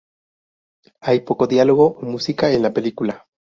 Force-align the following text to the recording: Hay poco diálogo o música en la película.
Hay 0.99 1.19
poco 1.19 1.45
diálogo 1.45 1.95
o 1.99 2.01
música 2.07 2.51
en 2.51 2.63
la 2.63 2.73
película. 2.73 3.27